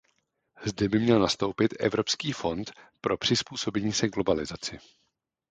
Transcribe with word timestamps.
Zde 0.63 0.89
by 0.89 0.99
měl 0.99 1.19
nastoupit 1.19 1.73
Evropský 1.79 2.31
fond 2.31 2.71
pro 3.01 3.17
přizpůsobení 3.17 3.93
se 3.93 4.09
globalizaci. 4.09 4.79